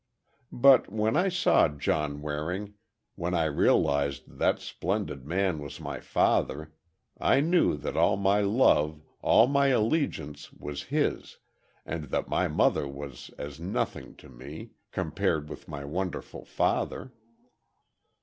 [0.55, 7.77] "But when I saw John Waring—when I realized that splendid man was my father—I knew
[7.77, 11.37] that all my love, all my allegiance was his,
[11.85, 17.13] and that my mother was as nothing to me, compared with my wonderful father!